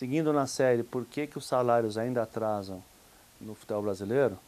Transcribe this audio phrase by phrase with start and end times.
[0.00, 2.82] seguindo na série por que, que os salários ainda atrasam
[3.38, 4.38] no futebol brasileiro,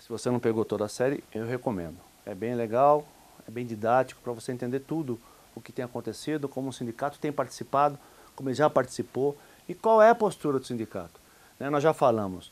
[0.00, 1.96] se você não pegou toda a série, eu recomendo.
[2.26, 3.06] É bem legal,
[3.46, 5.20] é bem didático para você entender tudo
[5.54, 7.96] o que tem acontecido, como o sindicato tem participado,
[8.34, 11.20] como ele já participou e qual é a postura do sindicato.
[11.60, 11.70] Né?
[11.70, 12.50] Nós já falamos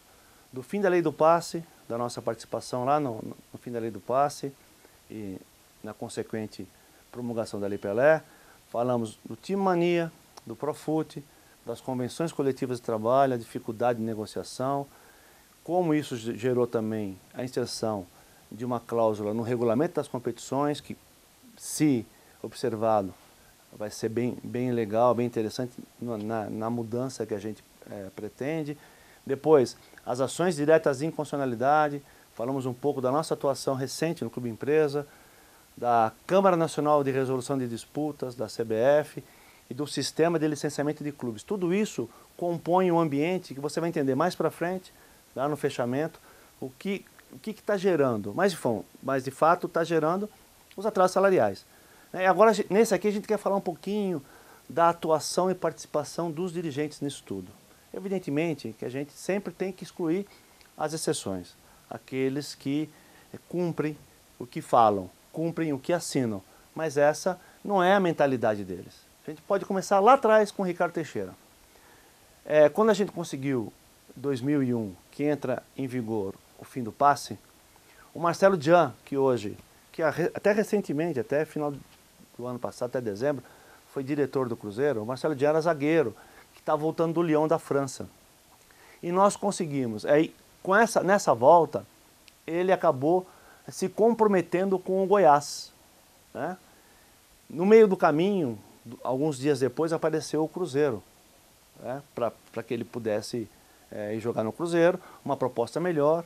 [0.52, 3.20] do fim da lei do passe, da nossa participação lá no,
[3.52, 4.52] no fim da lei do passe
[5.10, 5.36] e
[5.82, 6.64] na consequente
[7.10, 8.22] promulgação da Lei Pelé,
[8.70, 10.12] falamos do Time Mania,
[10.46, 11.24] do Profute,
[11.68, 14.86] das convenções coletivas de trabalho, a dificuldade de negociação,
[15.62, 18.06] como isso gerou também a inserção
[18.50, 20.96] de uma cláusula no regulamento das competições, que,
[21.58, 22.06] se
[22.42, 23.12] observado,
[23.70, 28.78] vai ser bem, bem legal, bem interessante na, na mudança que a gente é, pretende.
[29.26, 32.00] Depois, as ações diretas de inconstitucionalidade,
[32.34, 35.06] falamos um pouco da nossa atuação recente no Clube Empresa,
[35.76, 39.22] da Câmara Nacional de Resolução de Disputas, da CBF,
[39.70, 41.42] e do sistema de licenciamento de clubes.
[41.42, 44.92] Tudo isso compõe um ambiente que você vai entender mais para frente,
[45.34, 46.20] lá no fechamento,
[46.60, 48.56] o que o que está gerando, mas
[49.02, 50.30] mas de fato está gerando
[50.76, 51.66] os atrasos salariais.
[52.14, 54.22] E agora, nesse aqui, a gente quer falar um pouquinho
[54.68, 57.50] da atuação e participação dos dirigentes nisso tudo.
[57.92, 60.26] Evidentemente que a gente sempre tem que excluir
[60.76, 61.54] as exceções,
[61.90, 62.88] aqueles que
[63.48, 63.96] cumprem
[64.38, 66.42] o que falam, cumprem o que assinam,
[66.74, 69.07] mas essa não é a mentalidade deles.
[69.28, 71.34] A gente pode começar lá atrás com o Ricardo Teixeira.
[72.46, 73.70] É, quando a gente conseguiu,
[74.16, 77.38] 2001, que entra em vigor o fim do passe,
[78.14, 79.54] o Marcelo Dian, que hoje,
[79.92, 81.74] que até recentemente, até final
[82.38, 83.44] do ano passado, até dezembro,
[83.92, 86.16] foi diretor do Cruzeiro, o Marcelo Dian era zagueiro,
[86.54, 88.08] que está voltando do Lyon da França.
[89.02, 90.06] E nós conseguimos.
[90.06, 91.84] Aí, com essa, nessa volta,
[92.46, 93.26] ele acabou
[93.70, 95.70] se comprometendo com o Goiás.
[96.32, 96.56] Né?
[97.50, 98.58] No meio do caminho,
[99.02, 101.02] alguns dias depois apareceu o Cruzeiro,
[101.80, 103.48] né, para que ele pudesse
[103.90, 106.24] é, ir jogar no Cruzeiro, uma proposta melhor.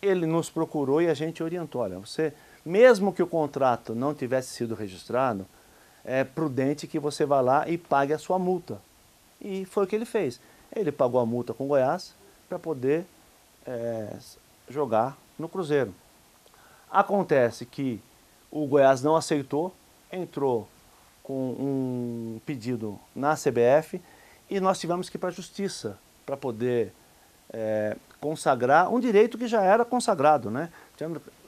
[0.00, 2.32] Ele nos procurou e a gente orientou, olha, você,
[2.64, 5.46] mesmo que o contrato não tivesse sido registrado,
[6.04, 8.80] é prudente que você vá lá e pague a sua multa.
[9.40, 10.40] E foi o que ele fez.
[10.74, 12.14] Ele pagou a multa com o Goiás
[12.48, 13.04] para poder
[13.66, 14.16] é,
[14.68, 15.94] jogar no Cruzeiro.
[16.90, 18.00] Acontece que
[18.50, 19.72] o Goiás não aceitou,
[20.10, 20.66] entrou
[21.30, 24.00] com um pedido na CBF
[24.50, 25.96] e nós tivemos que ir para a justiça
[26.26, 26.92] para poder
[27.52, 30.70] é, consagrar um direito que já era consagrado, né?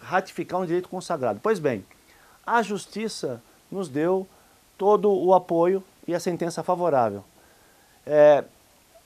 [0.00, 1.40] Ratificar um direito consagrado.
[1.42, 1.84] Pois bem,
[2.46, 4.24] a justiça nos deu
[4.78, 7.24] todo o apoio e a sentença favorável.
[8.06, 8.44] É,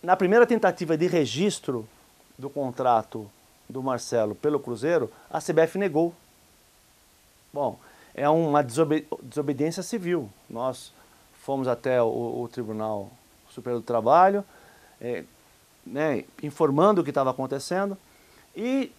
[0.02, 1.88] na primeira tentativa de registro
[2.36, 3.30] do contrato
[3.66, 6.14] do Marcelo pelo Cruzeiro, a CBF negou.
[7.50, 7.78] Bom,
[8.16, 10.28] é uma desobedi desobediência civil.
[10.48, 10.90] Nós
[11.42, 13.10] fomos até o, o Tribunal
[13.50, 14.42] Superior do Trabalho,
[15.00, 15.22] é,
[15.84, 17.96] né, informando o que estava acontecendo,
[18.56, 18.90] e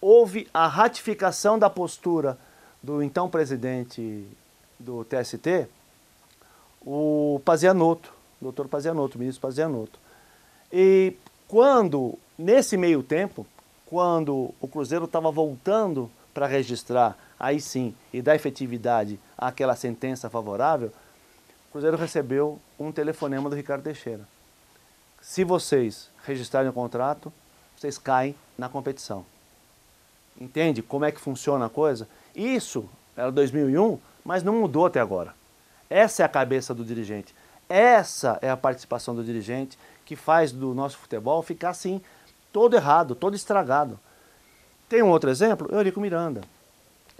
[0.00, 2.38] houve a ratificação da postura
[2.82, 4.26] do então presidente
[4.78, 5.66] do TST,
[6.84, 9.98] o Pazianotto, doutor Pazianotto, ministro Pazianotto.
[10.70, 11.14] E
[11.48, 13.46] quando, nesse meio tempo,
[13.86, 20.92] quando o Cruzeiro estava voltando para registrar aí sim, e dar efetividade àquela sentença favorável,
[21.68, 24.28] o Cruzeiro recebeu um telefonema do Ricardo Teixeira.
[25.20, 27.32] Se vocês registrarem o contrato,
[27.76, 29.26] vocês caem na competição.
[30.40, 32.08] Entende como é que funciona a coisa?
[32.32, 35.34] Isso era 2001, mas não mudou até agora.
[35.90, 37.34] Essa é a cabeça do dirigente.
[37.68, 42.00] Essa é a participação do dirigente que faz do nosso futebol ficar assim,
[42.52, 43.98] todo errado, todo estragado.
[44.88, 45.68] Tem um outro exemplo?
[45.72, 46.42] Eurico Miranda.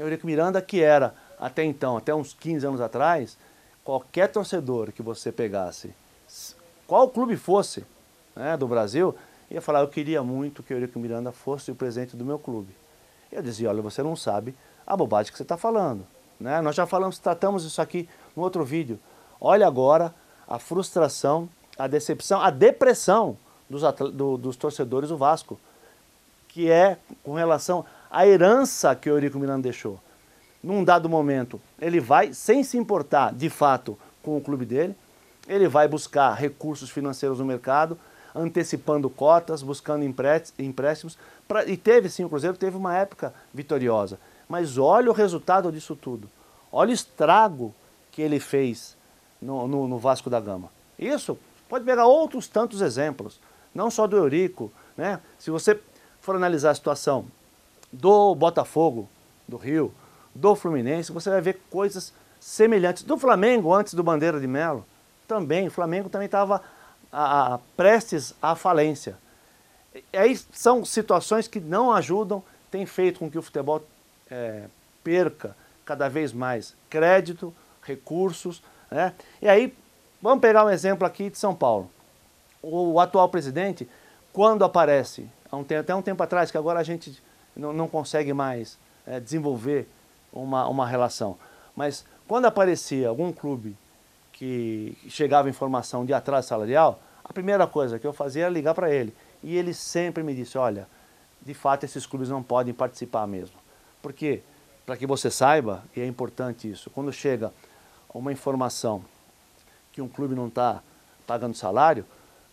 [0.02, 3.36] Eurico Miranda, que era, até então, até uns 15 anos atrás,
[3.84, 5.94] qualquer torcedor que você pegasse,
[6.86, 7.84] qual clube fosse
[8.34, 9.14] né, do Brasil,
[9.50, 12.74] ia falar, eu queria muito que o Eurico Miranda fosse o presidente do meu clube.
[13.30, 14.54] Eu dizia, olha, você não sabe
[14.86, 16.06] a bobagem que você está falando.
[16.38, 16.60] Né?
[16.60, 18.98] Nós já falamos, tratamos isso aqui no outro vídeo.
[19.40, 20.14] Olha agora
[20.46, 21.48] a frustração,
[21.78, 23.36] a decepção, a depressão
[23.68, 23.82] dos,
[24.12, 25.58] do, dos torcedores do Vasco,
[26.48, 29.98] que é com relação a herança que o Eurico Miranda deixou.
[30.62, 34.94] Num dado momento, ele vai, sem se importar de fato com o clube dele,
[35.48, 37.98] ele vai buscar recursos financeiros no mercado,
[38.34, 41.16] antecipando cotas, buscando empréstimos,
[41.48, 44.20] pra, e teve sim, o Cruzeiro teve uma época vitoriosa.
[44.46, 46.28] Mas olha o resultado disso tudo.
[46.70, 47.74] Olha o estrago
[48.10, 48.94] que ele fez
[49.40, 50.70] no, no, no Vasco da Gama.
[50.98, 53.40] Isso pode pegar outros tantos exemplos,
[53.74, 54.70] não só do Eurico.
[54.98, 55.18] Né?
[55.38, 55.80] Se você
[56.20, 57.26] for analisar a situação
[57.92, 59.08] do Botafogo,
[59.46, 59.92] do Rio,
[60.34, 63.02] do Fluminense, você vai ver coisas semelhantes.
[63.02, 64.84] Do Flamengo, antes do Bandeira de Melo,
[65.28, 66.62] também, o Flamengo também estava
[67.76, 69.16] prestes à falência.
[70.12, 73.82] E aí são situações que não ajudam, tem feito com que o futebol
[74.30, 74.64] é,
[75.04, 75.54] perca
[75.84, 78.62] cada vez mais crédito, recursos.
[78.90, 79.12] Né?
[79.42, 79.74] E aí,
[80.20, 81.90] vamos pegar um exemplo aqui de São Paulo.
[82.62, 83.88] O, atual presidente,
[84.32, 87.20] quando aparece, um, até um tempo atrás, que agora a gente
[87.56, 89.88] não, não consegue mais é, desenvolver
[90.32, 91.36] uma, uma relação,
[91.76, 93.76] mas quando aparecia algum clube
[94.32, 98.90] que chegava informação de atraso salarial, a primeira coisa que eu fazia era ligar para
[98.90, 99.14] ele.
[99.42, 100.88] E ele sempre me disse, olha,
[101.40, 103.56] de fato esses clubes não podem participar mesmo.
[104.00, 104.42] Por quê?
[104.84, 107.52] Para que você saiba, e é importante isso, quando chega
[108.12, 109.04] uma informação
[109.92, 110.82] que um clube não está
[111.26, 112.04] pagando salário,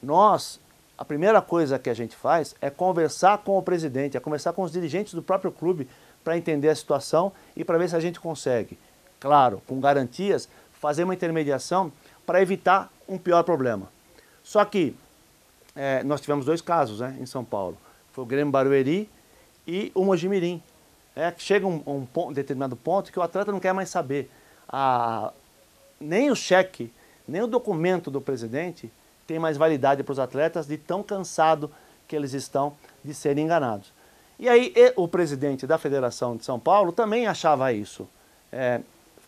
[0.02, 0.60] nós,
[1.00, 4.64] a primeira coisa que a gente faz é conversar com o presidente, é conversar com
[4.64, 5.88] os dirigentes do próprio clube
[6.26, 8.78] para entender a situação e para ver se a gente consegue,
[9.18, 11.90] claro, com garantias, fazer uma intermediação
[12.26, 13.90] para evitar um pior problema.
[14.44, 14.94] Só que
[15.74, 17.78] é, nós tivemos dois casos né, em São Paulo.
[18.12, 19.10] Foi o Grêmio Barueri
[19.66, 20.62] e o Mojimirim.
[21.16, 24.30] É, chega um, um, um, determinado ponto que o atleta não quer mais saber.
[24.68, 25.32] A,
[25.98, 26.92] nem o cheque,
[27.26, 28.92] nem o documento do presidente
[29.30, 31.70] tem mais validade para os atletas de tão cansado
[32.08, 32.74] que eles estão
[33.06, 33.94] de serem enganados.
[34.40, 38.10] E aí o presidente da Federação de São Paulo também achava isso,
[38.52, 38.82] é,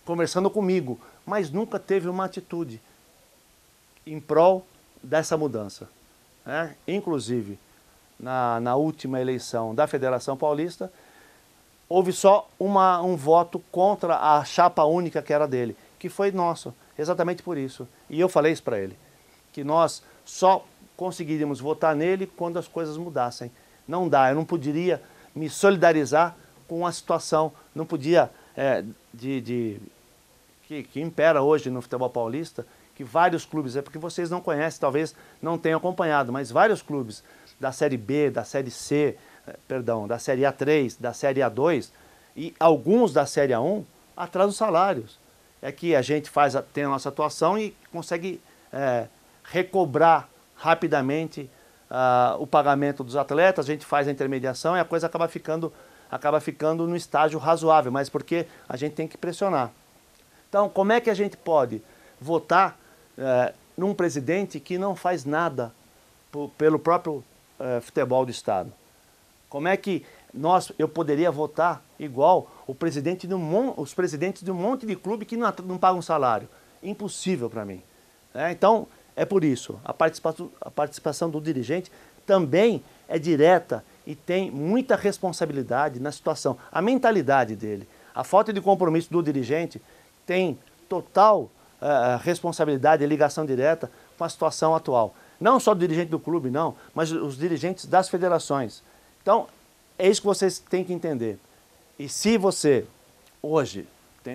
[0.04, 2.82] conversando comigo, mas nunca teve uma atitude
[4.04, 4.66] em prol
[5.04, 5.88] dessa mudança.
[6.48, 6.72] É?
[6.88, 7.60] Inclusive,
[8.20, 10.92] na, na última eleição da Federação Paulista,
[11.88, 16.74] houve só uma, um voto contra a chapa única que era dele, que foi nosso,
[16.98, 17.88] exatamente por isso.
[18.10, 18.98] E eu falei isso para ele,
[19.52, 20.66] que nós só
[20.96, 23.52] conseguiríamos votar nele quando as coisas mudassem.
[23.88, 25.02] Não dá, eu não poderia
[25.36, 26.36] me solidarizar
[26.68, 28.84] com a situação, não podia, é,
[29.14, 29.82] de, de
[30.68, 32.66] que, que impera hoje no futebol paulista,
[32.96, 37.24] que vários clubes, é porque vocês não conhecem, talvez não tenham acompanhado, mas vários clubes
[37.60, 39.18] da Série B, da Série C,
[39.48, 41.90] eh, perdão, da Série A3, da Série A2
[42.36, 43.84] e alguns da Série A1
[44.16, 45.20] atrasam salários.
[45.62, 49.08] É que a gente faz, tem a nossa atuação e consegue é,
[49.52, 51.50] recobrar rapidamente
[51.90, 55.74] uh, o pagamento dos atletas, a gente faz a intermediação e a coisa acaba ficando,
[56.10, 59.72] acaba ficando no estágio razoável, mas porque a gente tem que pressionar.
[60.48, 61.82] Então, como é que a gente pode
[62.20, 62.80] votar
[63.18, 65.74] é, num presidente que não faz nada
[66.58, 67.24] pelo próprio
[67.60, 68.72] é, futebol do Estado?
[69.50, 74.52] Como é que nós, eu poderia votar igual o presidente de um, os presidentes de
[74.52, 76.48] um monte de clube que não, não pagam salário?
[76.82, 77.82] Impossível para mim.
[78.34, 81.92] É, então, é por isso, a participação, a participação do dirigente
[82.26, 86.58] também é direta e tem muita responsabilidade na situação.
[86.72, 89.82] A mentalidade dele, a falta de compromisso do dirigente
[90.26, 91.50] tem total
[91.82, 95.14] uh, responsabilidade e ligação direta com a situação atual.
[95.40, 98.84] Não só do dirigente do clube, não, mas os dirigentes das federações.
[99.22, 99.48] Então,
[99.98, 101.40] é isso que vocês têm que entender.
[101.98, 102.86] E se você,
[103.42, 103.88] hoje,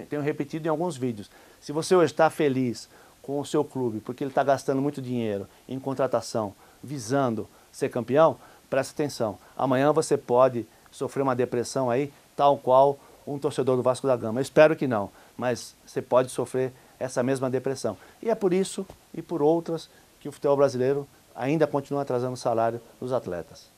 [0.09, 1.31] tenho repetido em alguns vídeos,
[1.61, 2.89] se você hoje está feliz
[3.27, 8.37] com o seu clube, porque ele está gastando muito dinheiro em contratação, visando ser campeão,
[8.71, 9.37] presta atenção.
[9.57, 12.97] Amanhã você pode sofrer uma depressão aí, tal qual
[13.27, 14.39] um torcedor do Vasco da Gama.
[14.39, 17.97] Eu espero que não, mas você pode sofrer essa mesma depressão.
[18.23, 19.91] E é por isso e por outras
[20.21, 23.76] que o futebol brasileiro ainda continua atrasando o salário dos atletas.